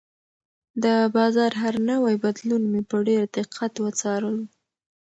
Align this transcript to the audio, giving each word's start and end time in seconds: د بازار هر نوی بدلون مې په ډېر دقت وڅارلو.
د 0.83 0.85
بازار 1.15 1.51
هر 1.61 1.75
نوی 1.89 2.15
بدلون 2.23 2.63
مې 2.71 2.81
په 2.89 2.97
ډېر 3.07 3.23
دقت 3.37 3.73
وڅارلو. 3.83 4.43